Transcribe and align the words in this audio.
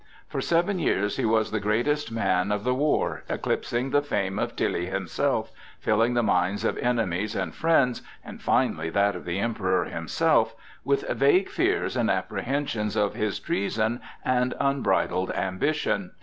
For 0.27 0.41
seven 0.41 0.79
years 0.79 1.17
he 1.17 1.25
was 1.25 1.51
the 1.51 1.59
greatest 1.59 2.11
man 2.11 2.51
of 2.51 2.63
the 2.63 2.73
war, 2.73 3.23
eclipsing 3.29 3.91
the 3.91 4.01
fame 4.01 4.39
of 4.39 4.55
Tilly 4.55 4.87
himself, 4.87 5.51
filling 5.79 6.15
the 6.15 6.23
minds 6.23 6.65
of 6.65 6.75
enemies 6.79 7.35
and 7.35 7.53
friends, 7.53 8.01
and 8.25 8.41
finally 8.41 8.89
that 8.89 9.15
of 9.15 9.25
the 9.25 9.37
Emperor 9.37 9.85
himself, 9.85 10.55
with 10.83 11.07
vague 11.07 11.49
fears 11.49 11.95
and 11.95 12.09
apprehensions 12.09 12.95
of 12.95 13.13
his 13.13 13.37
treason 13.39 14.01
and 14.25 14.55
unbridled 14.59 15.29
ambition. 15.33 16.13